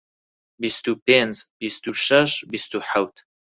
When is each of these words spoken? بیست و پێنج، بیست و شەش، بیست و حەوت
بیست 0.61 0.85
و 0.91 0.93
پێنج، 1.05 1.35
بیست 1.61 1.83
و 1.89 1.91
شەش، 2.05 2.31
بیست 2.51 2.71
و 2.77 2.79
حەوت 2.89 3.15